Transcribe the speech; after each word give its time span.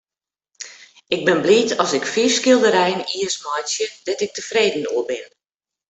Ik 1.15 1.21
bin 1.25 1.41
bliid 1.43 1.71
as 1.83 1.91
ik 1.99 2.05
fiif 2.13 2.33
skilderijen 2.37 3.01
jiers 3.11 3.37
meitsje 3.45 3.85
dêr't 4.05 4.23
ik 4.25 4.31
tefreden 4.33 4.89
oer 4.95 5.05
bin. 5.09 5.27